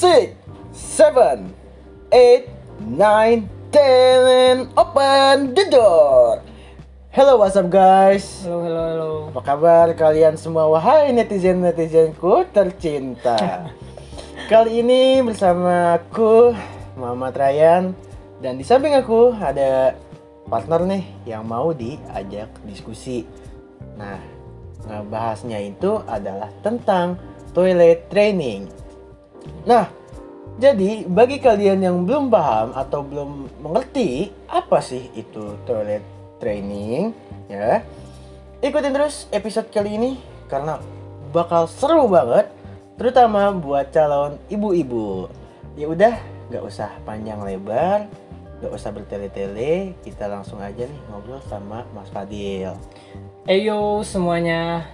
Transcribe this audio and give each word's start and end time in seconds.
six, 0.00 0.32
seven, 0.72 1.52
eight, 2.08 2.48
nine, 2.80 3.44
ten, 3.68 4.64
open 4.72 5.52
the 5.52 5.68
door. 5.68 6.40
Hello, 7.12 7.36
what's 7.36 7.52
up 7.52 7.68
guys? 7.68 8.48
Halo, 8.48 8.64
halo, 8.64 8.80
halo. 8.80 9.10
Apa 9.28 9.40
kabar 9.44 9.92
kalian 9.92 10.40
semua? 10.40 10.72
Wahai 10.72 11.12
netizen-netizenku 11.12 12.48
tercinta. 12.48 13.68
Kali 14.50 14.80
ini 14.80 15.20
bersama 15.20 16.00
aku 16.00 16.56
Muhammad 16.96 17.36
Ryan 17.36 17.92
dan 18.40 18.56
di 18.56 18.64
samping 18.64 18.96
aku 18.96 19.36
ada 19.36 19.92
partner 20.48 20.80
nih 20.96 21.04
yang 21.28 21.44
mau 21.44 21.76
diajak 21.76 22.48
diskusi. 22.64 23.28
Nah, 24.00 24.16
ngebahasnya 24.88 25.60
itu 25.60 26.00
adalah 26.08 26.48
tentang 26.64 27.20
toilet 27.52 28.08
training. 28.08 28.88
Nah, 29.64 29.88
jadi 30.60 31.04
bagi 31.08 31.40
kalian 31.40 31.80
yang 31.80 31.96
belum 32.04 32.28
paham 32.28 32.76
atau 32.76 33.00
belum 33.00 33.48
mengerti 33.64 34.28
apa 34.48 34.80
sih 34.84 35.08
itu 35.16 35.56
toilet 35.64 36.04
training, 36.40 37.12
ya, 37.48 37.80
ikutin 38.60 38.92
terus 38.92 39.28
episode 39.32 39.68
kali 39.72 39.96
ini 39.96 40.20
karena 40.48 40.80
bakal 41.32 41.64
seru 41.68 42.08
banget, 42.08 42.48
terutama 43.00 43.52
buat 43.52 43.88
calon 43.92 44.36
ibu-ibu. 44.52 45.28
Ya 45.78 45.86
udah, 45.88 46.14
nggak 46.50 46.64
usah 46.66 46.90
panjang 47.06 47.40
lebar, 47.40 48.10
nggak 48.60 48.72
usah 48.74 48.92
bertele-tele, 48.92 49.96
kita 50.04 50.28
langsung 50.28 50.60
aja 50.60 50.84
nih 50.84 51.00
ngobrol 51.08 51.40
sama 51.48 51.88
Mas 51.96 52.12
Fadil. 52.12 52.76
Eyo 53.48 54.04
semuanya. 54.04 54.84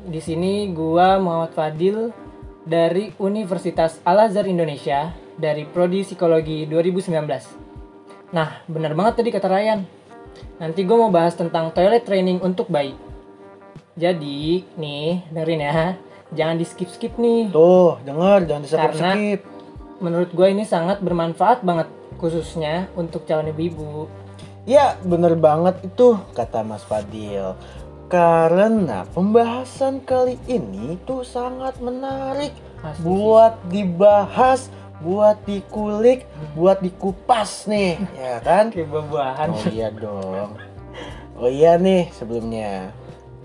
Di 0.00 0.18
sini 0.18 0.72
gua 0.72 1.20
Muhammad 1.20 1.52
Fadil 1.52 2.10
dari 2.64 3.12
Universitas 3.16 4.00
Al 4.04 4.28
Azhar 4.28 4.44
Indonesia 4.44 5.14
dari 5.36 5.64
prodi 5.64 6.04
Psikologi 6.04 6.68
2019. 6.68 8.32
Nah, 8.36 8.62
bener 8.68 8.92
banget 8.92 9.24
tadi 9.24 9.30
kata 9.32 9.48
Ryan. 9.48 9.80
Nanti 10.60 10.84
gue 10.84 10.96
mau 10.96 11.10
bahas 11.10 11.34
tentang 11.34 11.72
toilet 11.72 12.04
training 12.04 12.38
untuk 12.44 12.68
bayi. 12.68 12.94
Jadi, 13.96 14.64
nih, 14.76 15.24
dengerin 15.32 15.62
ya. 15.64 15.96
Jangan 16.30 16.56
di 16.60 16.66
skip-skip 16.68 17.18
nih. 17.18 17.50
Tuh, 17.50 17.98
denger, 18.06 18.46
jangan 18.46 18.62
Karena- 18.68 19.16
di-skip. 19.16 19.40
Menurut 20.00 20.30
gue 20.32 20.46
ini 20.48 20.64
sangat 20.64 21.04
bermanfaat 21.04 21.60
banget 21.60 21.88
khususnya 22.16 22.88
untuk 22.96 23.28
calon 23.28 23.52
ibu-ibu. 23.52 24.08
Ya, 24.64 24.96
bener 25.04 25.36
banget 25.36 25.80
itu 25.84 26.16
kata 26.36 26.64
Mas 26.64 26.84
Fadil. 26.84 27.56
Karena 28.10 29.06
pembahasan 29.14 30.02
kali 30.02 30.34
ini 30.50 30.98
tuh 31.06 31.22
sangat 31.22 31.78
menarik 31.78 32.50
Pasti 32.82 33.06
buat 33.06 33.54
dibahas, 33.70 34.66
buat 34.98 35.38
dikulik, 35.46 36.26
buat 36.58 36.82
dikupas 36.82 37.70
nih, 37.70 38.02
ya 38.18 38.42
kan? 38.42 38.74
Kayak. 38.74 39.46
Oh 39.46 39.64
iya 39.70 39.88
dong. 39.94 40.58
Oh 41.38 41.46
iya 41.46 41.78
nih 41.78 42.10
sebelumnya, 42.10 42.90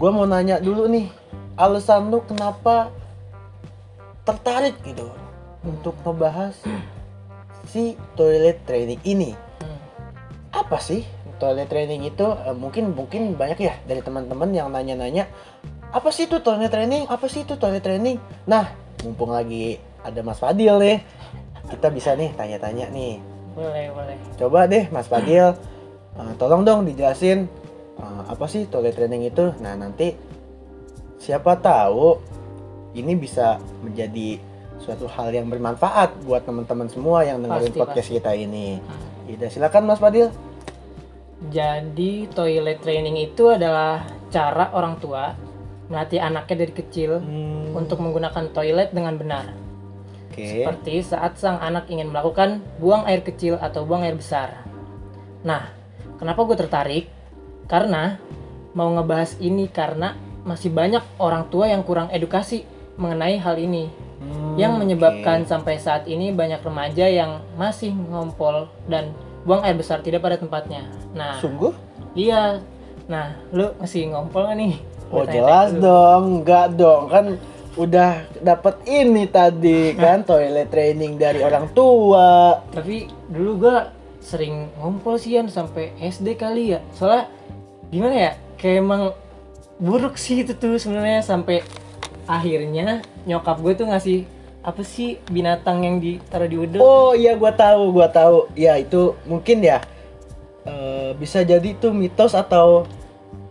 gua 0.01 0.09
mau 0.09 0.25
nanya 0.25 0.57
dulu 0.57 0.89
nih, 0.89 1.13
alasan 1.61 2.09
lu 2.09 2.25
kenapa 2.25 2.89
tertarik 4.25 4.81
gitu 4.81 5.13
untuk 5.61 5.93
ngebahas 6.01 6.57
si 7.69 7.93
toilet 8.17 8.65
training 8.65 8.99
ini? 9.05 9.37
Hmm. 9.61 9.79
apa 10.55 10.81
sih 10.81 11.05
toilet 11.37 11.67
training 11.67 12.07
itu 12.07 12.25
Eh, 12.25 12.55
mungkin 12.55 12.93
mungkin 12.93 13.35
banyak 13.35 13.59
ya 13.59 13.73
dari 13.85 14.01
teman-teman 14.01 14.49
yang 14.51 14.69
nanya-nanya 14.71 15.27
apa 15.95 16.11
sih 16.11 16.27
itu 16.27 16.43
toilet 16.43 16.71
training? 16.71 17.07
Apa 17.07 17.31
sih 17.31 17.47
itu 17.47 17.55
toilet 17.55 17.83
training? 17.83 18.19
Nah 18.47 18.71
mumpung 19.03 19.31
lagi 19.31 19.79
ada 20.03 20.19
Mas 20.25 20.41
Fadil 20.41 20.75
nih 20.81 20.99
kita 21.71 21.89
bisa 21.89 22.13
nih 22.13 22.29
tanya-tanya 22.37 22.89
nih. 22.93 23.17
Boleh, 23.55 23.87
boleh. 23.95 24.15
coba 24.35 24.67
deh 24.67 24.91
Mas 24.91 25.07
Fadil 25.07 25.55
eh, 26.19 26.33
tolong 26.35 26.67
dong 26.67 26.83
dijelasin 26.83 27.47
eh, 27.99 28.21
apa 28.27 28.45
sih 28.51 28.67
toilet 28.67 28.93
training 28.93 29.27
itu? 29.29 29.55
Nah 29.63 29.79
nanti 29.79 30.13
siapa 31.17 31.57
tahu 31.57 32.19
ini 32.95 33.15
bisa 33.17 33.59
menjadi 33.83 34.39
suatu 34.79 35.07
hal 35.07 35.31
yang 35.31 35.47
bermanfaat 35.47 36.27
buat 36.27 36.43
teman-teman 36.43 36.91
semua 36.91 37.23
yang 37.23 37.39
dengerin 37.41 37.71
Pasti, 37.71 37.79
podcast 37.79 38.09
kita 38.11 38.31
ini. 38.35 38.77
Yaudah 39.25 39.49
silakan 39.49 39.89
Mas 39.89 39.97
Fadil 39.97 40.29
Jadi 41.51 42.31
toilet 42.31 42.79
training 42.79 43.19
itu 43.19 43.51
adalah 43.51 44.07
cara 44.31 44.71
orang 44.71 44.95
tua 44.97 45.35
melatih 45.85 46.17
anaknya 46.17 46.65
dari 46.65 46.73
kecil 46.73 47.21
Hmm, 47.21 47.77
untuk 47.77 48.01
menggunakan 48.01 48.49
toilet 48.55 48.89
dengan 48.95 49.19
benar. 49.19 49.45
Oke. 50.31 50.63
Seperti 50.63 51.05
saat 51.05 51.37
sang 51.37 51.61
anak 51.61 51.87
ingin 51.91 52.09
melakukan 52.09 52.63
buang 52.81 53.05
air 53.05 53.21
kecil 53.21 53.59
atau 53.61 53.85
buang 53.85 54.01
air 54.01 54.17
besar. 54.17 54.65
Nah, 55.45 55.69
kenapa 56.17 56.41
gue 56.47 56.57
tertarik? 56.57 57.05
Karena 57.69 58.17
mau 58.73 58.89
ngebahas 58.91 59.37
ini 59.39 59.69
karena 59.69 60.17
masih 60.43 60.73
banyak 60.73 61.01
orang 61.21 61.47
tua 61.49 61.69
yang 61.69 61.85
kurang 61.85 62.09
edukasi 62.11 62.65
mengenai 62.97 63.37
hal 63.37 63.55
ini. 63.59 63.87
Hmm, 64.15 64.55
yang 64.55 64.79
menyebabkan 64.79 65.43
oke. 65.43 65.49
sampai 65.51 65.75
saat 65.77 66.07
ini 66.07 66.31
banyak 66.31 66.63
remaja 66.63 67.05
yang 67.11 67.43
masih 67.59 67.91
ngompol 67.91 68.71
dan 68.87 69.11
buang 69.45 69.61
air 69.61 69.77
besar 69.77 70.01
tidak 70.01 70.25
pada 70.25 70.35
tempatnya. 70.41 70.89
Nah, 71.13 71.37
sungguh? 71.39 71.71
Iya. 72.17 72.59
Nah, 73.05 73.37
lu 73.53 73.69
masih 73.77 74.09
ngompol 74.09 74.49
gak 74.49 74.57
nih? 74.57 74.73
Oh 75.13 75.21
jelas 75.23 75.69
dulu. 75.69 75.85
dong, 75.85 76.23
enggak 76.41 76.67
dong 76.73 77.03
kan 77.07 77.25
udah 77.77 78.25
dapat 78.41 78.81
ini 78.89 79.29
tadi 79.29 79.93
kan 79.93 80.25
toilet 80.25 80.73
training 80.73 81.21
dari 81.21 81.45
orang 81.45 81.69
tua. 81.77 82.65
Tapi 82.73 83.05
dulu 83.29 83.51
gua 83.61 83.93
sering 84.17 84.73
ngompol 84.81 85.21
sih 85.21 85.37
Yan 85.37 85.53
sampai 85.53 85.93
SD 86.01 86.33
kali 86.33 86.73
ya. 86.73 86.81
Soalnya 86.97 87.29
gimana 87.93 88.15
ya? 88.17 88.31
Kayak 88.57 88.81
emang 88.81 89.01
buruk 89.77 90.17
sih 90.17 90.41
itu 90.41 90.57
tuh 90.57 90.81
sebenarnya 90.81 91.21
sampai 91.21 91.61
akhirnya 92.25 93.05
nyokap 93.29 93.61
gue 93.61 93.73
tuh 93.77 93.87
ngasih 93.91 94.25
apa 94.65 94.81
sih 94.81 95.21
binatang 95.29 95.85
yang 95.85 96.01
ditaruh 96.01 96.49
di 96.49 96.57
udel? 96.57 96.81
Oh 96.81 97.13
iya 97.13 97.37
gua 97.37 97.53
tahu, 97.53 97.93
gua 97.93 98.09
tahu. 98.09 98.49
Ya 98.57 98.73
itu 98.81 99.13
mungkin 99.29 99.61
ya 99.61 99.85
eh, 100.65 101.13
bisa 101.13 101.45
jadi 101.45 101.77
itu 101.77 101.93
mitos 101.93 102.33
atau 102.33 102.89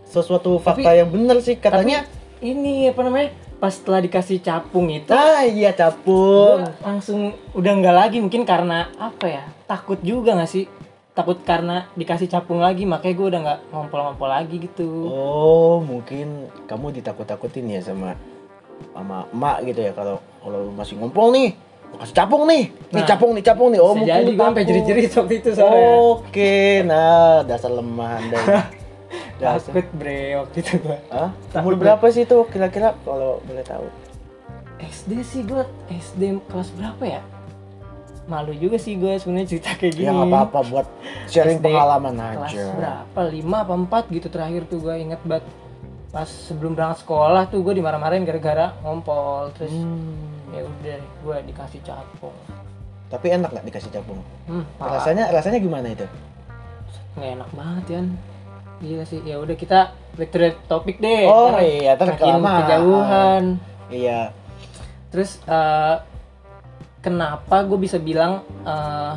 sesuatu 0.03 0.59
fakta 0.59 0.91
yang 0.91 1.07
benar 1.07 1.39
sih 1.39 1.55
katanya. 1.55 2.03
Tapi 2.03 2.51
ini 2.51 2.91
apa 2.91 3.01
namanya? 3.07 3.31
Pas 3.55 3.71
setelah 3.71 4.03
dikasih 4.03 4.43
capung 4.43 4.91
itu 4.91 5.15
Ah 5.15 5.47
iya 5.47 5.71
capung. 5.71 6.67
Langsung 6.83 7.31
udah 7.55 7.71
nggak 7.71 7.95
lagi 7.95 8.17
mungkin 8.19 8.43
karena 8.43 8.91
apa 8.99 9.25
ya 9.31 9.43
takut 9.71 10.03
juga 10.03 10.35
nggak 10.35 10.51
sih 10.51 10.67
takut 11.15 11.39
karena 11.47 11.87
dikasih 11.95 12.27
capung 12.27 12.59
lagi 12.59 12.83
makanya 12.83 13.15
gue 13.15 13.27
udah 13.31 13.39
nggak 13.47 13.59
ngompol-ngompol 13.71 14.27
lagi 14.27 14.59
gitu 14.59 15.07
Oh 15.07 15.79
mungkin 15.79 16.51
kamu 16.67 16.91
ditakut-takutin 16.99 17.71
ya 17.71 17.79
sama 17.79 18.19
sama 18.91 19.23
emak 19.31 19.71
gitu 19.71 19.79
ya 19.79 19.95
kalau 19.95 20.19
kalau 20.45 20.57
lu 20.61 20.71
masih 20.71 20.93
ngumpul 20.95 21.33
nih 21.33 21.57
gua 21.87 21.97
kasih 21.99 22.15
capung 22.15 22.43
nih 22.45 22.63
nih 22.69 22.93
Nah, 22.93 23.07
capung 23.07 23.31
nih 23.33 23.43
capung 23.43 23.69
nih 23.69 23.79
oh 23.79 23.93
mungkin 23.93 24.13
jadi 24.13 24.23
lu 24.23 24.31
gue 24.31 24.45
sampai 24.45 24.63
jerit-jerit 24.63 25.11
waktu 25.11 25.33
itu 25.35 25.49
soalnya 25.51 25.89
Oke, 26.13 26.53
nah 26.83 27.41
dasar 27.41 27.71
lemah 27.71 28.11
anda. 28.15 28.39
takut 29.41 29.87
bre 29.91 30.21
waktu 30.37 30.57
itu 30.59 30.73
gue 30.77 30.97
Hah? 31.09 31.29
Umur 31.57 31.75
berapa 31.75 32.05
sih 32.07 32.23
tuh 32.23 32.45
kira-kira 32.45 32.93
kalau 33.01 33.41
boleh 33.41 33.63
tahu? 33.63 33.87
SD 34.77 35.11
sih 35.21 35.41
gue 35.41 35.63
SD 35.89 36.21
kelas 36.45 36.69
berapa 36.71 36.99
ya 37.01 37.21
malu 38.25 38.51
juga 38.51 38.75
sih 38.75 38.95
gue 38.95 39.15
sebenarnya 39.15 39.47
cerita 39.47 39.73
kayak 39.73 39.93
gini 39.93 40.03
Ya 40.03 40.11
nggak 40.11 40.29
apa-apa 40.29 40.59
buat 40.65 40.87
sharing 41.27 41.57
SD 41.57 41.65
pengalaman 41.67 42.13
kelas 42.17 42.51
aja. 42.51 42.65
berapa 42.73 43.21
lima 43.29 43.57
apa 43.61 43.73
empat 43.75 44.03
gitu 44.09 44.27
terakhir 44.27 44.65
tuh 44.65 44.79
gue 44.79 44.95
inget 44.95 45.21
banget 45.21 45.45
pas 46.09 46.25
sebelum 46.25 46.73
berangkat 46.73 47.03
sekolah 47.03 47.45
tuh 47.45 47.59
gue 47.61 47.73
dimarah-marahin 47.75 48.23
gara-gara 48.23 48.75
ngompol 48.81 49.51
terus 49.53 49.71
Hmm. 49.71 50.34
Ya 50.55 50.63
udah 50.63 50.97
gue 50.97 51.37
dikasih 51.45 51.81
capung 51.81 52.35
Tapi 53.05 53.25
enak 53.31 53.51
nggak 53.51 53.65
dikasih 53.65 53.91
capung? 53.91 54.17
hmm, 54.47 54.63
parah. 54.75 54.97
Rasanya 54.97 55.29
rasanya 55.29 55.59
gimana 55.59 55.87
itu? 55.89 56.07
nggak 57.13 57.31
enak 57.33 57.49
banget 57.51 57.85
ya 57.87 58.01
iya 58.81 59.01
sih 59.03 59.19
ya 59.21 59.35
udah 59.37 59.55
kita 59.55 59.79
back 60.13 60.29
to 60.29 60.37
the 60.37 60.51
topic 60.65 60.99
deh 60.99 61.23
Oh, 61.23 61.47
Ntar 61.49 61.63
iya, 61.63 61.91
kelamaan. 62.17 62.59
kejauhan 62.59 63.43
Iya. 63.87 64.21
terus 65.07 65.39
eh, 65.41 65.95
kenapa 66.99 67.63
gue 67.63 67.77
bisa 67.77 67.95
bilang 67.97 68.43
eh, 68.61 69.13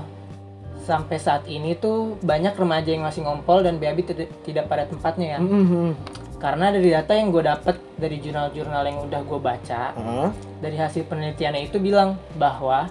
sampai 0.81 1.19
saat 1.19 1.45
ini 1.45 1.75
tuh 1.75 2.17
banyak 2.19 2.55
remaja 2.55 2.89
yang 2.89 3.03
masih 3.03 3.21
ngompol 3.21 3.61
dan 3.61 3.77
BAB 3.77 3.99
tidak, 4.07 4.31
pada 4.65 4.87
tempatnya 4.87 5.37
ya 5.37 5.39
Mhm. 5.39 5.91
Karena 6.39 6.71
dari 6.71 6.89
data 6.89 7.13
yang 7.13 7.29
gue 7.29 7.43
dapet 7.43 7.77
dari 7.95 8.17
jurnal-jurnal 8.17 8.83
yang 8.83 8.99
udah 9.03 9.21
gue 9.21 9.39
baca 9.39 9.83
Hah? 9.91 10.31
dari 10.59 10.75
hasil 10.75 11.05
penelitiannya 11.05 11.67
itu 11.67 11.77
bilang 11.77 12.15
bahwa 12.35 12.87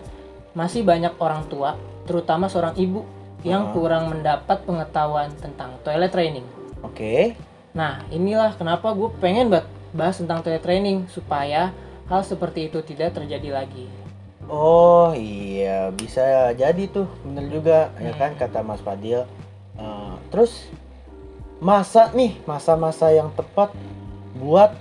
masih 0.51 0.83
banyak 0.83 1.15
orang 1.17 1.47
tua 1.47 1.75
terutama 2.03 2.47
seorang 2.47 2.75
ibu 2.75 3.07
yang 3.41 3.69
Ah. 3.69 3.71
kurang 3.71 4.09
mendapat 4.09 4.61
pengetahuan 4.61 5.31
tentang 5.33 5.75
toilet 5.81 6.09
training 6.09 6.44
Oke. 6.79 7.33
Nah, 7.73 8.05
inilah 8.07 8.53
kenapa 8.53 8.89
gue 8.91 9.09
pengen 9.17 9.49
bahas 9.91 10.15
tentang 10.15 10.41
toilet 10.41 10.61
training 10.61 11.05
supaya 11.07 11.73
hal 12.05 12.21
seperti 12.21 12.67
itu 12.67 12.81
tidak 12.81 13.13
terjadi 13.13 13.49
lagi. 13.55 13.85
Oh 14.44 15.11
iya 15.11 15.89
bisa 15.89 16.23
jadi 16.53 16.88
tuh 16.88 17.05
bener 17.21 17.45
juga 17.47 17.89
ya 17.95 18.11
Hmm. 18.11 18.19
kan 18.19 18.31
kata 18.35 18.61
Mas 18.61 18.79
Fadil. 18.79 19.25
Eh, 19.73 20.13
terus 20.27 20.69
masa 21.57 22.13
nih 22.13 22.38
masa-masa 22.45 23.09
yang 23.09 23.33
tepat 23.33 23.74
buat 24.38 24.77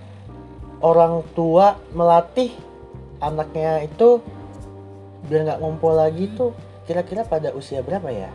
orang 0.85 1.25
tua 1.33 1.81
melatih 1.97 2.53
anaknya 3.21 3.89
itu 3.89 4.21
biar 5.27 5.49
nggak 5.49 5.61
ngumpul 5.65 5.97
lagi 5.97 6.29
tuh 6.37 6.53
kira-kira 6.85 7.25
pada 7.25 7.51
usia 7.57 7.81
berapa 7.81 8.07
ya? 8.13 8.31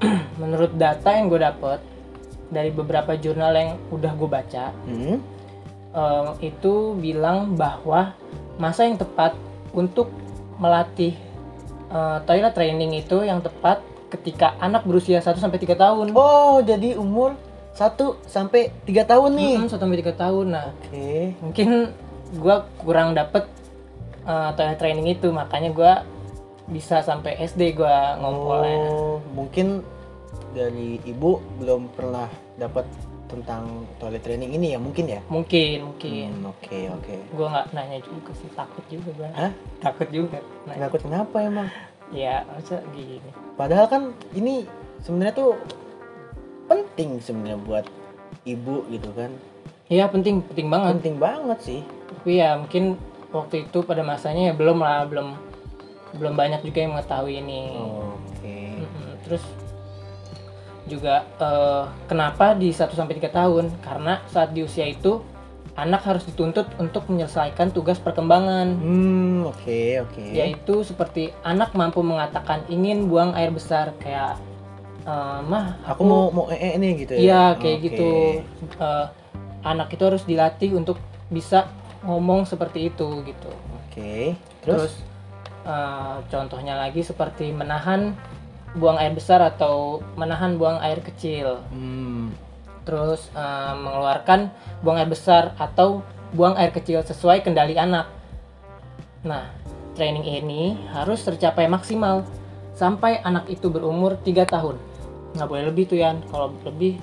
Menurut 0.42 0.74
data 0.74 1.14
yang 1.14 1.30
gue 1.30 1.40
dapet 1.40 1.80
dari 2.50 2.74
beberapa 2.74 3.14
jurnal 3.14 3.54
yang 3.54 3.70
udah 3.94 4.12
gue 4.18 4.28
baca 4.28 4.74
Hmm? 4.84 5.18
itu 6.38 6.94
bilang 7.02 7.58
bahwa 7.58 8.14
masa 8.62 8.86
yang 8.86 8.94
tepat 8.94 9.34
untuk 9.74 10.10
melatih 10.62 11.14
eh, 11.90 12.18
toilet 12.26 12.54
training 12.54 12.94
itu 12.94 13.26
yang 13.26 13.42
tepat 13.42 13.82
ketika 14.10 14.58
anak 14.58 14.82
berusia 14.82 15.22
1 15.22 15.38
sampai 15.38 15.62
3 15.62 15.78
tahun. 15.78 16.06
Oh 16.12 16.58
jadi 16.60 16.98
umur 16.98 17.38
1 17.78 17.96
sampai 18.26 18.74
3 18.84 19.06
tahun 19.06 19.30
nih. 19.38 19.54
Mm, 19.62 19.68
1 19.70 19.78
sampai 19.78 19.98
3 20.02 20.12
tahun. 20.12 20.46
Nah, 20.50 20.68
Oke. 20.74 21.38
mungkin 21.38 21.68
gua 22.42 22.66
kurang 22.82 23.14
dapet 23.14 23.46
eh, 24.26 24.50
toilet 24.58 24.78
training 24.78 25.06
itu 25.08 25.30
makanya 25.30 25.70
gua 25.70 25.92
bisa 26.66 27.02
sampai 27.02 27.38
SD 27.40 27.78
gua 27.78 28.18
ngumpulnya. 28.18 28.76
Oh, 28.90 29.16
mungkin 29.34 29.82
dari 30.50 30.98
ibu 31.06 31.38
belum 31.62 31.94
pernah 31.94 32.26
dapat 32.58 32.86
tentang 33.30 33.86
toilet 34.02 34.26
training 34.26 34.50
ini 34.58 34.74
ya 34.74 34.78
mungkin 34.82 35.06
ya? 35.06 35.22
Mungkin, 35.30 35.86
mungkin. 35.86 36.28
Hmm, 36.42 36.50
Oke 36.50 36.90
oke. 36.90 37.14
Gua 37.30 37.46
nggak 37.54 37.66
nanya 37.70 37.98
juga 38.02 38.34
sih, 38.34 38.50
takut 38.58 38.82
juga. 38.90 39.30
Hah? 39.38 39.54
Takut 39.78 40.10
juga. 40.10 40.42
Nah, 40.66 40.74
Kenapa 40.74 40.96
kenapa 40.98 41.36
emang? 41.38 41.68
Ya 42.10 42.42
masa 42.46 42.82
gini. 42.94 43.30
Padahal 43.54 43.86
kan 43.86 44.02
ini 44.34 44.66
sebenarnya 45.02 45.34
tuh 45.34 45.50
penting 46.70 47.18
sebenarnya 47.18 47.58
buat 47.58 47.86
ibu 48.46 48.86
gitu 48.90 49.10
kan. 49.14 49.30
Iya 49.90 50.06
penting, 50.06 50.46
penting 50.46 50.70
banget. 50.70 51.02
Penting 51.02 51.16
banget 51.18 51.58
sih. 51.62 51.80
Tapi 51.82 52.38
ya 52.38 52.54
mungkin 52.58 52.94
waktu 53.34 53.66
itu 53.66 53.82
pada 53.82 54.06
masanya 54.06 54.50
ya 54.50 54.54
belum 54.54 54.78
lah, 54.78 55.06
belum 55.10 55.34
belum 56.14 56.34
banyak 56.34 56.62
juga 56.62 56.78
yang 56.82 56.92
mengetahui 56.94 57.34
ini. 57.42 57.62
Oke. 57.74 58.58
Mm-mm. 58.86 59.10
Terus 59.26 59.42
juga 60.86 61.26
eh, 61.38 61.84
kenapa 62.10 62.54
di 62.54 62.70
1 62.70 62.94
sampai 62.94 63.18
3 63.18 63.30
tahun? 63.30 63.64
Karena 63.82 64.22
saat 64.30 64.54
di 64.54 64.62
usia 64.62 64.86
itu 64.86 65.22
anak 65.74 66.02
harus 66.04 66.26
dituntut 66.26 66.66
untuk 66.76 67.08
menyelesaikan 67.08 67.70
tugas 67.70 67.96
perkembangan 67.96 68.76
Hmm, 68.76 69.46
oke 69.46 70.04
oke. 70.04 70.22
yaitu 70.34 70.82
seperti 70.82 71.32
anak 71.40 71.72
mampu 71.72 72.02
mengatakan 72.04 72.66
ingin 72.68 73.08
buang 73.08 73.32
air 73.32 73.48
besar 73.48 73.94
kayak 73.98 74.36
eh, 75.06 75.40
mah 75.46 75.80
Aku 75.88 76.04
mau 76.04 76.28
mau 76.28 76.46
ee 76.52 76.76
nih 76.76 76.92
gitu 77.06 77.12
ya. 77.16 77.20
Iya 77.20 77.42
kayak 77.56 77.78
Oke. 77.80 77.86
gitu. 77.88 78.10
Eh, 78.76 79.06
anak 79.64 79.88
itu 79.92 80.02
harus 80.04 80.22
dilatih 80.24 80.76
untuk 80.76 81.00
bisa 81.32 81.68
ngomong 82.04 82.44
seperti 82.44 82.88
itu 82.88 83.08
gitu. 83.24 83.50
Oke. 83.80 84.36
Terus, 84.60 84.92
Terus, 84.92 84.94
eh, 85.64 86.16
contohnya 86.28 86.76
lagi 86.76 87.00
seperti 87.00 87.48
menahan 87.52 88.12
buang 88.70 89.00
air 89.00 89.10
besar 89.10 89.40
atau 89.42 89.98
menahan 90.14 90.54
buang 90.54 90.78
air 90.78 91.00
kecil. 91.00 91.58
hmm, 91.72 92.30
Terus 92.84 93.28
eh, 93.32 93.74
mengeluarkan 93.76 94.50
buang 94.80 94.98
air 94.98 95.10
besar 95.10 95.52
atau 95.60 96.00
buang 96.32 96.54
air 96.56 96.70
kecil 96.70 97.02
sesuai 97.02 97.42
kendali 97.42 97.74
anak. 97.76 98.06
Nah, 99.26 99.52
training 99.98 100.24
ini 100.24 100.78
harus 100.94 101.20
tercapai 101.26 101.68
maksimal 101.68 102.24
sampai 102.72 103.20
anak 103.20 103.50
itu 103.52 103.68
berumur 103.68 104.16
3 104.22 104.46
tahun. 104.48 104.76
Nggak 105.36 105.48
boleh 105.48 105.64
lebih 105.68 105.84
tuh 105.90 105.98
Yan. 106.00 106.24
Kalau 106.30 106.54
lebih 106.64 106.96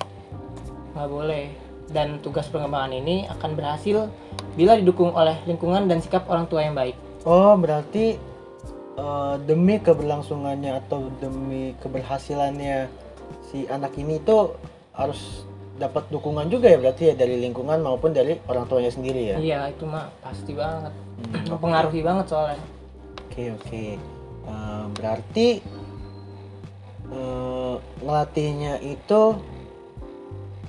nggak 0.96 1.08
boleh. 1.08 1.46
Dan 1.88 2.20
tugas 2.20 2.44
pengembangan 2.52 2.92
ini 2.92 3.24
akan 3.32 3.56
berhasil 3.56 4.12
bila 4.52 4.76
didukung 4.76 5.16
oleh 5.16 5.40
lingkungan 5.48 5.88
dan 5.88 6.04
sikap 6.04 6.28
orang 6.28 6.44
tua 6.44 6.60
yang 6.60 6.76
baik. 6.76 6.92
Oh, 7.24 7.56
berarti 7.56 8.20
eh, 8.98 9.34
demi 9.48 9.80
keberlangsungannya 9.80 10.84
atau 10.84 11.08
demi 11.16 11.72
keberhasilannya 11.80 12.92
si 13.48 13.64
anak 13.72 13.96
ini 13.96 14.20
itu 14.20 14.52
harus 14.92 15.47
dapat 15.78 16.10
dukungan 16.10 16.50
juga 16.50 16.74
ya 16.74 16.78
berarti 16.82 17.02
ya 17.10 17.14
dari 17.14 17.38
lingkungan 17.38 17.78
maupun 17.78 18.10
dari 18.10 18.34
orang 18.50 18.66
tuanya 18.66 18.90
sendiri 18.90 19.32
ya. 19.32 19.36
Iya, 19.38 19.58
itu 19.70 19.86
mah 19.86 20.10
pasti 20.20 20.52
banget. 20.52 20.90
Hmm, 20.90 21.54
Mempengaruhi 21.54 22.02
banget 22.02 22.26
soalnya. 22.34 22.60
Oke 23.30 23.54
oke. 23.54 23.84
Eh, 24.48 24.84
berarti 24.98 25.48
eh, 27.14 27.74
ngelatihnya 28.02 28.82
itu 28.82 29.22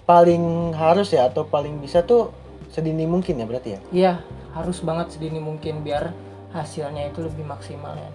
paling 0.05 0.73
harus 0.77 1.13
ya 1.13 1.29
atau 1.29 1.45
paling 1.45 1.81
bisa 1.81 2.05
tuh 2.05 2.29
sedini 2.69 3.09
mungkin 3.09 3.41
ya 3.41 3.45
berarti 3.49 3.69
ya. 3.73 3.79
Iya, 3.89 4.13
harus 4.53 4.77
banget 4.85 5.17
sedini 5.17 5.41
mungkin 5.41 5.81
biar 5.81 6.13
hasilnya 6.53 7.09
itu 7.09 7.25
lebih 7.25 7.45
maksimal 7.49 7.97
ya. 7.97 8.09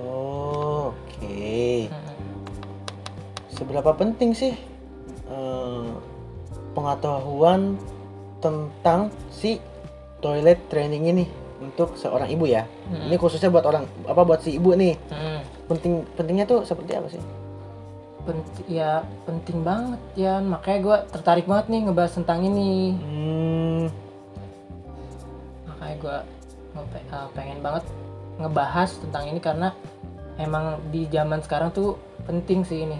Oh, 0.00 0.96
oke. 0.96 1.92
Mm-mm. 1.92 2.16
Seberapa 3.52 3.92
penting 3.92 4.32
sih 4.32 4.56
eh, 5.28 5.88
pengetahuan 6.72 7.76
tentang 8.42 9.08
si 9.30 9.62
toilet 10.18 10.58
training 10.66 11.08
ini 11.12 11.24
untuk 11.62 11.94
seorang 11.94 12.26
ibu 12.26 12.44
ya? 12.46 12.66
Mm-mm. 12.90 13.06
Ini 13.06 13.16
khususnya 13.18 13.48
buat 13.52 13.62
orang 13.62 13.86
apa 14.04 14.22
buat 14.26 14.42
si 14.42 14.58
ibu 14.58 14.74
nih? 14.74 14.98
Mm. 15.10 15.40
Penting 15.70 15.92
pentingnya 16.18 16.46
tuh 16.48 16.66
seperti 16.66 16.92
apa 16.98 17.08
sih? 17.10 17.22
Pent- 18.22 18.66
ya 18.70 19.02
penting 19.26 19.66
banget 19.66 19.98
ya 20.14 20.38
makanya 20.38 20.78
gue 20.78 20.96
tertarik 21.10 21.42
banget 21.42 21.74
nih 21.74 21.80
ngebahas 21.90 22.12
tentang 22.14 22.46
ini 22.46 22.94
Hmm, 23.02 23.90
makanya 25.66 25.96
gue 25.98 26.18
pengen 27.34 27.58
banget 27.58 27.82
ngebahas 28.38 28.94
tentang 29.02 29.26
ini 29.26 29.42
karena 29.42 29.74
emang 30.38 30.78
di 30.94 31.10
zaman 31.10 31.42
sekarang 31.42 31.74
tuh 31.74 31.98
penting 32.22 32.62
sih 32.62 32.86
ini 32.86 32.98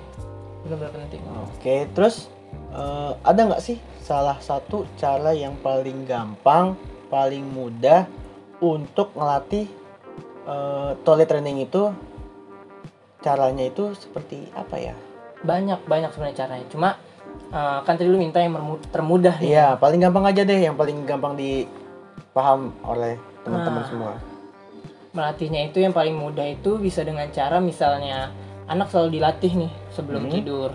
benar-benar 0.67 1.07
penting 1.07 1.23
Oke, 1.55 1.87
terus 1.95 2.27
eh, 2.73 3.13
ada 3.23 3.41
nggak 3.45 3.63
sih 3.63 3.77
salah 4.01 4.37
satu 4.39 4.85
cara 4.97 5.31
yang 5.31 5.55
paling 5.57 6.05
gampang, 6.05 6.75
paling 7.07 7.45
mudah 7.47 8.09
untuk 8.59 9.13
ngelatih 9.15 9.69
eh, 10.45 10.91
toilet 11.01 11.29
training 11.29 11.63
itu? 11.63 11.93
Caranya 13.21 13.63
itu 13.63 13.95
seperti 13.95 14.51
apa 14.53 14.77
ya? 14.77 14.97
banyak 15.43 15.83
banyak 15.91 16.15
sebenarnya 16.15 16.39
caranya 16.39 16.67
cuma 16.71 16.89
eh, 17.51 17.79
kan 17.83 17.99
tadi 17.99 18.07
lu 18.07 18.15
minta 18.15 18.39
yang 18.39 18.55
termudah 18.89 19.43
Iya, 19.43 19.75
paling 19.75 19.99
gampang 19.99 20.23
aja 20.25 20.43
deh, 20.43 20.55
yang 20.63 20.79
paling 20.79 21.03
gampang 21.03 21.35
dipaham 21.35 22.71
oleh 22.83 23.19
teman-teman 23.43 23.83
Nah. 23.83 23.89
semua. 23.91 24.13
melatihnya 25.11 25.69
itu 25.69 25.77
yang 25.77 25.93
paling 25.93 26.15
mudah 26.15 26.47
itu 26.47 26.79
bisa 26.79 27.03
dengan 27.03 27.27
cara 27.29 27.59
misalnya 27.59 28.33
anak 28.65 28.89
selalu 28.89 29.19
dilatih 29.19 29.53
nih 29.61 29.73
sebelum 29.91 30.25
Hmm. 30.25 30.33
tidur 30.33 30.71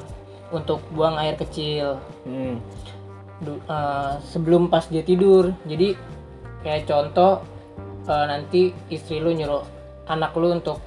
untuk 0.49 0.79
buang 0.89 1.15
air 1.15 1.35
kecil 1.35 1.99
Hmm. 2.23 2.59
du- 3.37 3.61
eh, 3.61 4.13
sebelum 4.23 4.67
pas 4.67 4.83
dia 4.83 5.01
tidur 5.01 5.53
jadi 5.63 5.93
kayak 6.59 6.85
contoh 6.85 7.43
eh, 8.03 8.25
nanti 8.25 8.61
istri 8.87 9.17
lu 9.17 9.29
nyuruh 9.29 9.61
anak 10.05 10.31
lu 10.33 10.51
untuk 10.51 10.79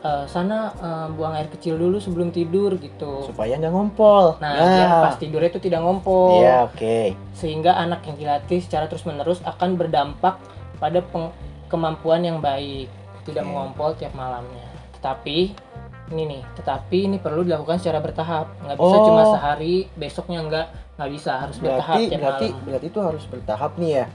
eh, 0.00 0.24
sana 0.26 0.58
eh, 0.74 1.06
buang 1.10 1.32
air 1.32 1.46
kecil 1.48 1.76
dulu 1.76 1.96
sebelum 1.96 2.28
tidur 2.28 2.74
gitu 2.74 3.22
Supaya 3.24 3.54
nggak 3.54 3.70
ngompol. 3.70 4.36
nah 4.38 4.56
biar 4.56 4.88
pas 5.00 5.14
tidurnya 5.14 5.48
itu 5.48 5.60
tidak 5.60 5.80
ngompol 5.80 6.40
Iya, 6.40 6.66
oke. 6.66 6.98
sehingga 7.32 7.76
anak 7.76 8.02
yang 8.04 8.16
dilatih 8.16 8.58
secara 8.58 8.86
terus 8.86 9.04
menerus 9.04 9.38
akan 9.42 9.76
berdampak 9.76 10.40
pada 10.76 10.98
peng- 11.04 11.30
kemampuan 11.68 12.20
yang 12.20 12.38
baik 12.38 12.90
tidak 13.22 13.44
Oke. 13.44 13.48
mengompol 13.48 13.94
tiap 13.94 14.12
malamnya 14.12 14.66
tetapi 14.94 15.54
ini 16.12 16.22
nih 16.28 16.42
tetapi 16.54 16.98
ini 17.08 17.16
perlu 17.16 17.42
dilakukan 17.42 17.80
secara 17.80 17.98
bertahap 17.98 18.46
nggak 18.60 18.76
bisa 18.76 18.94
Oh. 18.94 19.04
cuma 19.08 19.22
sehari 19.26 19.88
besoknya 19.92 20.38
nggak 20.44 20.66
nggak 21.00 21.10
bisa 21.10 21.32
harus 21.40 21.56
bertahap 21.56 21.96
Berarti 21.96 22.08
tiap 22.08 22.20
berarti 22.20 22.46
malam 22.46 22.64
berarti 22.68 22.86
itu 22.86 23.00
harus 23.00 23.24
bertahap 23.26 23.72
nih 23.76 23.92
ya. 23.92 24.06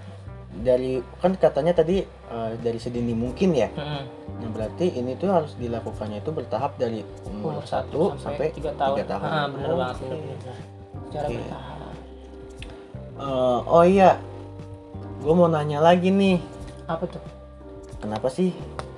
Dari 0.58 0.92
kan 1.18 1.32
katanya 1.34 1.74
tadi 1.76 1.98
eh, 2.06 2.52
dari 2.58 2.80
sedini 2.80 3.14
mungkin 3.14 3.50
ya. 3.52 3.70
Mm-mm. 3.70 4.04
Nah, 4.38 4.50
berarti 4.50 4.94
ini 4.94 5.14
tuh 5.14 5.30
harus 5.30 5.54
dilakukannya 5.54 6.22
itu 6.22 6.30
bertahap 6.30 6.78
dari 6.78 7.02
umur 7.26 7.58
umur 7.58 7.66
1 7.66 7.68
satu 7.68 8.02
sampai 8.18 8.50
tiga 8.50 8.70
tahun, 8.74 8.96
tiga 8.96 9.06
tahun. 9.12 9.28
Ah, 9.28 9.46
bener 9.50 9.68
Oke. 9.68 9.78
banget 9.78 9.98
bener, 10.00 10.38
secara 11.06 11.28
Oke. 11.28 11.36
bertahap 11.36 11.76
Eh, 13.18 13.60
oh 13.66 13.82
iya, 13.82 14.22
gue 15.20 15.34
mau 15.34 15.50
nanya 15.50 15.82
lagi 15.82 16.14
nih, 16.14 16.38
apa 16.86 17.10
tuh 17.10 17.18
kenapa 17.98 18.30
sih 18.30 18.54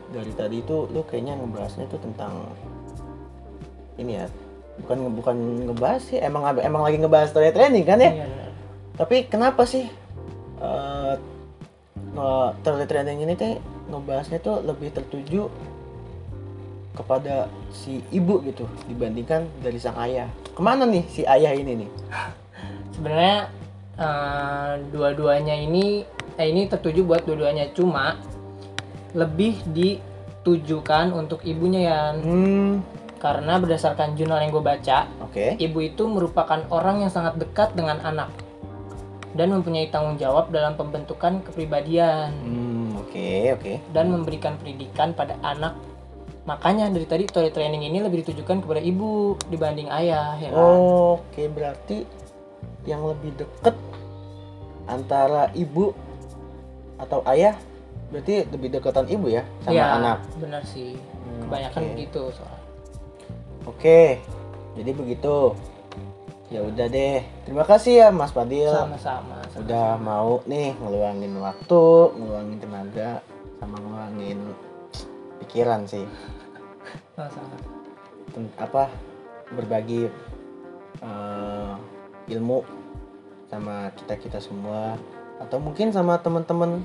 dari 0.09 0.31
tadi 0.33 0.65
itu 0.65 0.89
lu 0.89 1.05
kayaknya 1.05 1.37
ngebahasnya 1.37 1.85
itu 1.85 1.97
tentang 2.01 2.49
ini 3.99 4.23
ya, 4.23 4.25
bukan 4.83 4.97
bukan 5.11 5.35
ngebahas 5.69 6.01
sih, 6.07 6.17
emang 6.17 6.47
emang 6.59 6.81
lagi 6.87 6.97
ngebahas 6.97 7.35
toilet 7.35 7.51
training 7.51 7.83
kan 7.83 7.99
ya? 7.99 8.11
Iya, 8.11 8.25
bener. 8.25 8.51
Tapi 8.95 9.15
kenapa 9.27 9.63
sih 9.67 9.85
toilet 12.63 12.89
training 12.89 13.23
ini 13.23 13.33
teh 13.35 13.59
ngebahasnya 13.89 14.39
tuh 14.43 14.61
lebih 14.63 14.91
tertuju 14.91 15.47
kepada 16.95 17.47
si 17.71 18.03
ibu 18.11 18.43
gitu 18.43 18.67
dibandingkan 18.91 19.47
dari 19.63 19.79
sang 19.79 19.95
ayah. 20.03 20.27
Ke 20.51 20.59
mana 20.59 20.83
nih 20.83 21.03
si 21.07 21.23
ayah 21.23 21.55
ini 21.55 21.85
nih? 21.85 21.89
sebenarnya 22.99 23.47
eh, 23.95 24.71
dua-duanya 24.91 25.55
ini 25.55 26.03
eh, 26.35 26.47
ini 26.51 26.67
tertuju 26.67 27.07
buat 27.07 27.23
dua-duanya 27.23 27.71
cuma 27.71 28.19
lebih 29.13 29.57
ditujukan 29.73 31.11
untuk 31.11 31.41
ibunya 31.43 31.81
ya 31.85 31.99
Hmm, 32.13 32.81
karena 33.17 33.59
berdasarkan 33.59 34.15
jurnal 34.15 34.39
yang 34.39 34.51
gue 34.53 34.63
baca 34.63 35.09
oke. 35.19 35.59
ibu 35.59 35.79
itu 35.81 36.03
merupakan 36.07 36.63
orang 36.69 37.03
yang 37.03 37.11
sangat 37.11 37.35
dekat 37.35 37.75
dengan 37.75 37.99
anak 38.01 38.31
dan 39.33 39.53
mempunyai 39.53 39.91
tanggung 39.93 40.17
jawab 40.17 40.49
dalam 40.49 40.73
pembentukan 40.73 41.45
kepribadian. 41.45 42.33
Hmm, 42.33 42.97
oke, 42.97 43.29
oke. 43.59 43.73
dan 43.93 44.09
memberikan 44.09 44.57
pendidikan 44.57 45.13
pada 45.13 45.37
anak. 45.45 45.77
Makanya 46.49 46.89
dari 46.89 47.05
tadi 47.05 47.29
toilet 47.29 47.53
training 47.53 47.85
ini 47.85 48.01
lebih 48.01 48.25
ditujukan 48.25 48.65
kepada 48.65 48.81
ibu 48.81 49.37
dibanding 49.53 49.85
ayah 49.93 50.33
ya 50.41 50.49
kan? 50.49 50.65
Oke, 51.21 51.45
berarti 51.45 52.09
yang 52.89 53.05
lebih 53.05 53.37
deket 53.37 53.77
antara 54.89 55.53
ibu 55.53 55.93
atau 56.97 57.21
ayah 57.29 57.53
berarti 58.09 58.45
lebih 58.47 58.69
dekatan 58.71 59.05
ibu 59.05 59.29
ya 59.29 59.45
sama 59.61 59.73
Iya, 59.73 59.85
anak. 59.95 60.17
benar 60.37 60.61
sih 60.63 60.97
Hmm, 60.97 61.45
kebanyakan 61.45 61.81
oke. 61.81 61.89
begitu 61.93 62.21
soalnya 62.33 62.57
Oke, 63.67 64.17
jadi 64.73 64.91
begitu. 64.91 65.53
Ya 66.49 66.65
udah 66.65 66.89
deh. 66.89 67.21
Terima 67.45 67.61
kasih 67.61 67.93
ya 67.95 68.07
Mas 68.09 68.33
Fadil. 68.33 68.65
sama-sama 68.65 69.37
Udah 69.53 69.93
mau 69.95 70.41
nih 70.43 70.73
ngeluangin 70.73 71.37
waktu, 71.37 71.85
ngeluangin 72.17 72.57
tenaga, 72.57 73.21
sama 73.61 73.77
ngeluangin 73.77 74.39
pikiran 75.45 75.85
sih. 75.85 76.01
sama-sama 77.13 77.53
apa 78.57 78.89
berbagi 79.51 80.09
eh, 80.99 81.73
ilmu 82.27 82.65
sama 83.45 83.93
kita 83.93 84.17
kita 84.17 84.39
semua 84.41 84.97
atau 85.37 85.61
mungkin 85.61 85.93
sama 85.93 86.17
teman-teman 86.17 86.81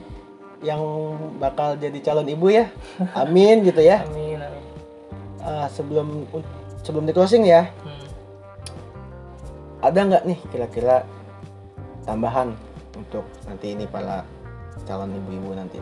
yang 0.65 0.81
bakal 1.37 1.77
jadi 1.77 1.95
calon 2.01 2.27
ibu 2.27 2.49
ya 2.49 2.67
amin 3.21 3.63
gitu 3.63 3.79
ya 3.79 4.01
amin 4.03 4.41
amin 4.41 4.63
Eh, 5.39 5.69
sebelum 5.69 6.25
sebelum 6.81 7.05
di 7.05 7.13
closing 7.13 7.45
ya 7.45 7.69
Hmm. 7.85 8.09
ada 9.81 10.01
nggak 10.01 10.25
nih 10.25 10.39
kira-kira 10.49 11.05
tambahan 12.03 12.57
untuk 12.97 13.29
nanti 13.45 13.77
ini 13.77 13.85
para 13.85 14.25
calon 14.83 15.13
ibu-ibu 15.13 15.53
nanti 15.53 15.77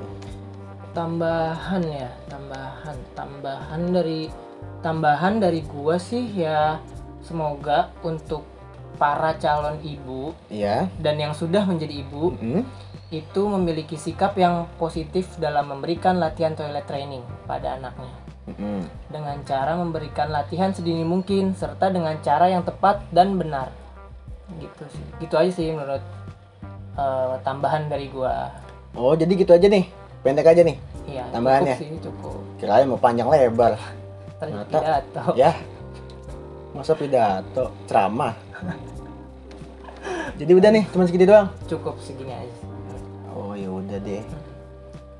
tambahan 0.90 1.82
ya 1.84 2.10
tambahan 2.26 2.96
tambahan 3.14 3.82
dari 3.88 4.28
tambahan 4.80 5.38
dari 5.38 5.62
gua 5.62 5.96
sih 5.96 6.26
ya 6.34 6.82
semoga 7.22 7.94
untuk 8.02 8.42
para 8.98 9.38
calon 9.38 9.78
ibu 9.80 10.34
Iya. 10.46 10.90
dan 10.98 11.16
yang 11.16 11.32
sudah 11.32 11.62
menjadi 11.62 12.02
ibu 12.02 12.34
Mm-mm. 12.34 12.62
Itu 13.12 13.42
memiliki 13.44 14.00
sikap 14.00 14.32
yang 14.40 14.64
positif 14.80 15.28
dalam 15.36 15.68
memberikan 15.68 16.16
latihan 16.16 16.56
toilet 16.56 16.88
training 16.88 17.20
pada 17.44 17.76
anaknya. 17.76 18.22
Mm-mm. 18.42 18.82
dengan 19.06 19.38
cara 19.46 19.78
memberikan 19.78 20.26
latihan 20.26 20.74
sedini 20.74 21.06
mungkin 21.06 21.54
serta 21.54 21.94
dengan 21.94 22.18
cara 22.26 22.50
yang 22.50 22.66
tepat 22.66 22.98
dan 23.14 23.38
benar. 23.38 23.70
Gitu 24.58 24.82
sih. 24.90 25.04
Gitu 25.22 25.34
aja 25.38 25.52
sih 25.54 25.70
menurut 25.70 26.02
eh, 26.98 27.34
tambahan 27.46 27.86
dari 27.86 28.10
gua. 28.10 28.50
Oh 28.98 29.14
jadi 29.14 29.30
gitu 29.38 29.54
aja 29.54 29.70
nih, 29.70 29.86
pendek 30.26 30.50
aja 30.50 30.62
nih. 30.66 30.76
iya 31.06 31.22
Tambahannya? 31.30 31.78
cukup 31.78 31.86
sih 31.86 31.90
cukup. 32.02 32.42
Kirain 32.58 32.86
mau 32.90 32.98
panjang 32.98 33.30
lebar. 33.30 33.78
Ternyata 34.42 34.74
pidato 34.74 35.22
ya. 35.38 35.52
Masa 36.74 36.92
pidato? 36.98 37.70
Ceramah. 37.86 38.34
Jadi 40.40 40.50
udah 40.50 40.70
nih 40.74 40.84
cuma 40.90 41.06
segini 41.06 41.30
doang. 41.30 41.46
Cukup 41.70 41.94
segini 42.02 42.34
aja. 42.34 42.71
Oh 43.36 43.52
ya 43.56 43.68
udah 43.68 43.98
deh. 44.00 44.22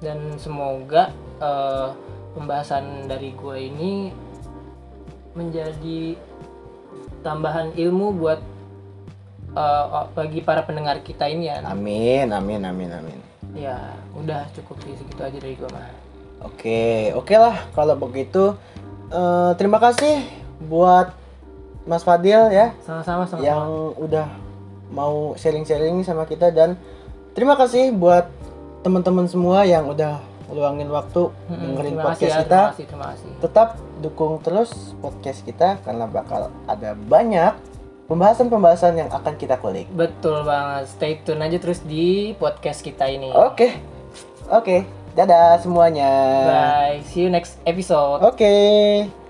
Dan 0.02 0.35
semoga 0.38 1.14
eh, 1.38 1.88
pembahasan 2.35 3.07
dari 3.07 3.33
gue 3.37 3.57
ini 3.59 3.92
menjadi 5.33 6.16
tambahan 7.23 7.73
ilmu 7.76 8.07
buat 8.19 8.40
eh, 9.54 9.85
bagi 10.12 10.40
para 10.42 10.66
pendengar 10.66 11.00
kita 11.00 11.28
ini 11.31 11.49
ya. 11.49 11.62
Amin 11.64 12.28
amin 12.33 12.61
amin 12.66 12.90
amin. 12.90 13.19
Ya 13.52 13.78
udah 14.16 14.49
cukup 14.57 14.81
sih 14.85 14.97
segitu 14.97 15.21
aja 15.21 15.38
dari 15.38 15.54
gue 15.57 15.69
mah 15.69 15.92
oke 16.42 17.12
oke 17.16 17.35
lah 17.37 17.57
kalau 17.73 17.95
begitu. 17.97 18.57
Eh, 19.12 19.52
terima 19.61 19.76
kasih 19.76 20.25
buat 20.64 21.12
Mas 21.85 22.07
Fadil 22.07 22.49
ya. 22.50 22.73
Sama-sama 22.87 23.26
sama 23.28 23.42
yang 23.45 23.92
udah 23.99 24.26
mau 24.92 25.33
sharing-sharing 25.40 26.04
sama 26.04 26.28
kita 26.28 26.52
dan 26.52 26.76
terima 27.32 27.54
kasih 27.56 27.92
buat 27.96 28.28
teman-teman 28.82 29.26
semua 29.30 29.64
yang 29.64 29.88
udah 29.88 30.20
luangin 30.52 30.92
waktu 30.92 31.32
dengerin 31.48 31.96
terima 31.96 32.12
kasih 32.12 32.28
podcast 32.28 32.36
ya 32.36 32.42
kita 32.44 32.60
terima 32.60 32.68
kasih 32.68 32.84
terima 32.84 33.06
kasih 33.08 33.30
tetap 33.40 33.68
dukung 34.04 34.32
terus 34.44 34.70
podcast 35.00 35.40
kita 35.48 35.68
karena 35.80 36.04
bakal 36.04 36.52
ada 36.68 36.92
banyak 36.92 37.56
pembahasan-pembahasan 38.10 39.00
yang 39.00 39.08
akan 39.08 39.40
kita 39.40 39.56
kulik. 39.56 39.88
betul 39.96 40.44
banget 40.44 40.84
stay 40.92 41.16
tune 41.24 41.40
aja 41.40 41.56
terus 41.56 41.80
di 41.80 42.36
podcast 42.36 42.84
kita 42.84 43.08
ini 43.08 43.32
Oke. 43.32 43.72
Oke. 44.52 44.84
Dadah 45.16 45.56
semuanya. 45.60 46.10
bye 46.44 47.00
see 47.08 47.24
you 47.24 47.30
next 47.32 47.56
episode 47.64 48.20
Oke. 48.20 49.21